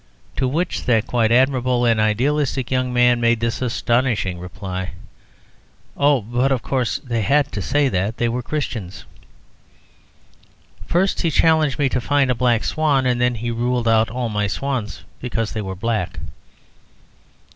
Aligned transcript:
To 0.37 0.47
which 0.47 0.85
that 0.85 1.05
quite 1.05 1.31
admirable 1.31 1.85
and 1.85 1.99
idealistic 1.99 2.71
young 2.71 2.91
man 2.91 3.21
made 3.21 3.39
this 3.39 3.61
astonishing 3.61 4.39
reply 4.39 4.93
"Oh, 5.95 6.21
but 6.21 6.51
of 6.51 6.63
course 6.63 6.97
they 6.97 7.21
had 7.21 7.51
to 7.51 7.61
say 7.61 7.87
that; 7.87 8.17
they 8.17 8.27
were 8.27 8.41
Christians." 8.41 9.05
First 10.87 11.21
he 11.21 11.29
challenged 11.29 11.77
me 11.77 11.87
to 11.89 12.01
find 12.01 12.31
a 12.31 12.33
black 12.33 12.63
swan, 12.63 13.05
and 13.05 13.21
then 13.21 13.35
he 13.35 13.51
ruled 13.51 13.87
out 13.87 14.09
all 14.09 14.29
my 14.29 14.47
swans 14.47 15.03
because 15.19 15.51
they 15.51 15.61
were 15.61 15.75
black. 15.75 16.17